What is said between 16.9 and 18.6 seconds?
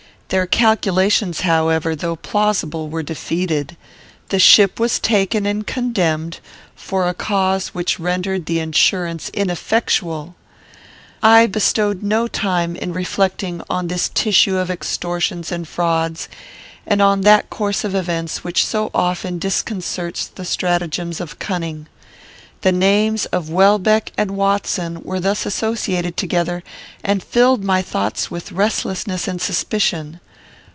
on that course of events